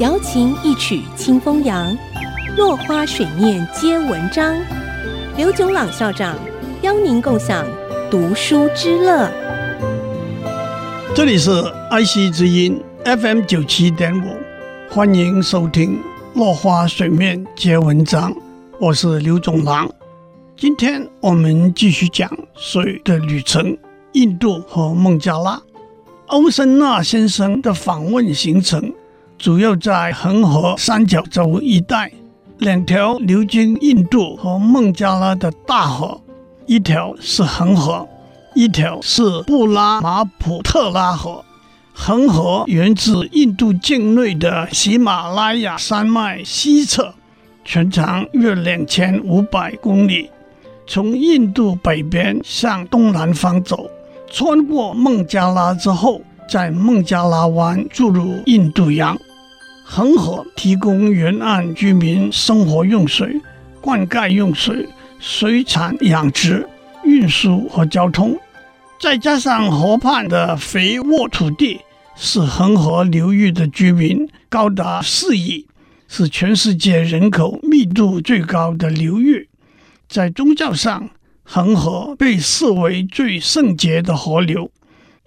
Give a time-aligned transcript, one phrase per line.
[0.00, 1.96] 瑶琴一曲清风扬，
[2.56, 4.52] 落花水面皆文章。
[5.36, 6.36] 刘炯朗校长
[6.82, 7.64] 邀您共享
[8.10, 9.30] 读书之乐。
[11.14, 11.52] 这里是
[11.92, 14.36] 爱惜之音 FM 九七点五，
[14.90, 16.00] 欢迎收听
[16.38, 18.32] 《落花水面皆文章》，
[18.80, 19.88] 我是刘炯朗。
[20.56, 23.78] 今天我们继续讲水的旅程，
[24.14, 25.62] 印度和孟加拉。
[26.26, 28.92] 欧森纳先生的访问行程
[29.44, 32.10] 主要在恒河三角洲一带，
[32.60, 36.18] 两条流经印度和孟加拉的大河，
[36.64, 38.08] 一条是恒河，
[38.54, 41.44] 一条是布拉马普特拉河。
[41.92, 47.12] 恒河源自印度境内的喜马拉雅山脉西侧，
[47.66, 50.30] 全长约两千五百公里，
[50.86, 53.90] 从印度北边向东南方走。
[54.32, 59.14] 穿过孟加拉之后，在孟加拉湾注入印度洋。
[59.86, 63.38] 恒河提供沿岸居民生活用水、
[63.82, 64.88] 灌溉用水、
[65.20, 66.66] 水产养殖、
[67.04, 68.36] 运输和交通。
[68.98, 71.80] 再加上河畔的肥沃土地，
[72.16, 75.66] 使恒河流域的居民高达四亿，
[76.08, 79.48] 是全世界人口密度最高的流域。
[80.08, 81.10] 在宗教上，
[81.44, 84.70] 恒河被视为最圣洁的河流，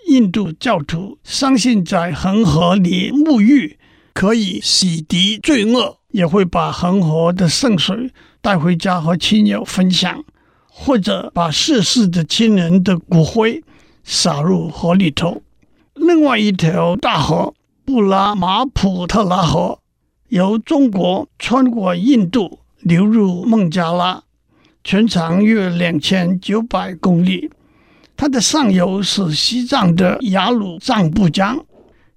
[0.07, 3.77] 印度教徒相信在恒河里沐浴
[4.17, 10.23] 可以洗涤罪恶，也会把恒河的圣水带回家和亲友分享，
[10.65, 13.63] 或者把逝世的亲人的骨灰
[14.03, 15.43] 撒入河里头。
[15.93, 17.53] 另外一条大河
[17.85, 19.77] 布拉马普特拉河
[20.29, 24.23] 由中国穿过印度流入孟加拉。
[24.83, 27.51] 全长约两千九百公里，
[28.15, 31.63] 它的上游是西藏的雅鲁藏布江，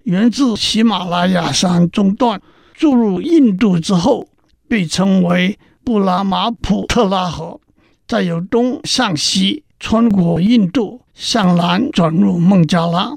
[0.05, 2.41] 源自喜马拉雅山中段，
[2.75, 4.27] 注入印度之后
[4.67, 7.61] 被称为布拉马普特拉河，
[8.09, 13.13] 再由东向西穿过印度，向南转入孟加拉，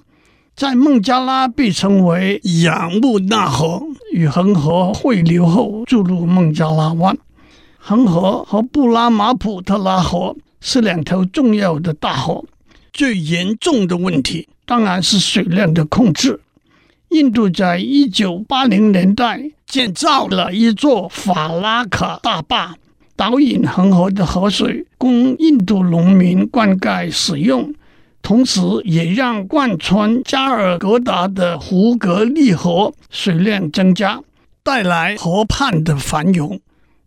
[0.55, 7.17] 在孟加拉被称为雅穆纳河，与恒河汇流后注入孟加拉湾。
[7.77, 12.43] 恒河和布拉马普特拉河是两条重要的大河，
[12.91, 16.39] 最严重的问题当然是水量的控制。
[17.13, 22.73] 印度在一九八零年代建造了一座法拉卡大坝，
[23.15, 27.71] 导引恒河的河水供印度农民灌溉使用，
[28.23, 34.19] 同时也让贯穿加尔各答的胡格利河水量增加，
[34.63, 36.59] 带来河畔的繁荣。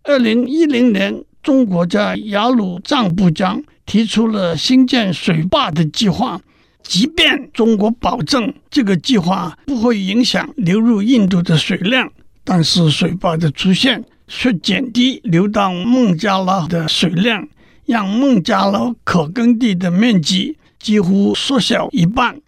[0.05, 6.41] 二零一零年，中国在雅鲁藏布江提出了兴建水坝的计划。
[6.87, 12.11] 即便中国保证这个计划不会影响流入印度的水量，
[12.45, 17.49] 但是水坝的出现却减低流到孟加拉的水量，
[17.87, 22.41] 让孟加拉可耕地的面积几乎缩小一半。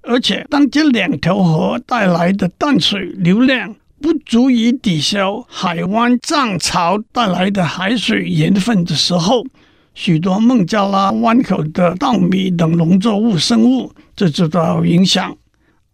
[0.00, 9.44] 而且，当这两条河带来的淡水流量，不足以抵消海湾涨潮带来的海水盐分的时候，
[9.94, 15.36] 许多孟加拉湾口的稻米等农作物生物就受到影响。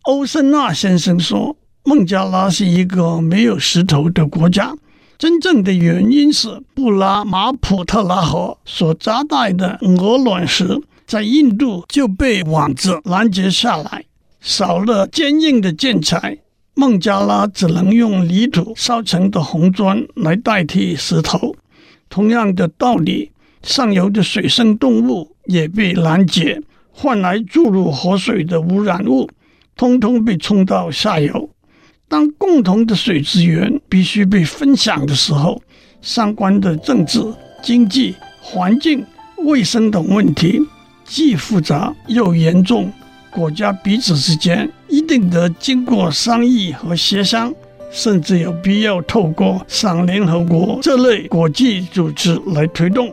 [0.03, 4.75] 欧森纳先生说，孟加拉是一个没有石头的国家，
[5.19, 14.05] 真正的原因是布拉马普特拉河所夹带的鹅卵石在印度就被网子拦截下来，
[14.41, 16.39] 少了坚硬的建材。
[16.75, 21.57] 孟加拉只能用泥土烧成的红砖来代替石头。
[22.09, 23.33] 同样的道理，
[23.63, 26.61] 上游的水生动物也被拦截，
[26.91, 29.29] 换来注入河水的污染物，
[29.77, 31.51] 通通被冲到下游。
[32.09, 35.61] 当共同的水资源必须被分享的时候，
[36.01, 37.21] 相关的政治、
[37.63, 39.05] 经济、环境、
[39.45, 40.61] 卫生等问题
[41.05, 42.91] 既复杂又严重。
[43.31, 47.53] 国家彼此之间一定得经过商议和协商，
[47.91, 53.13] 甚至有必要透过上联合国这类国际组织来推动。